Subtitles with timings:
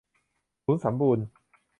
[0.63, 1.25] ศูนย์สัมบูรณ์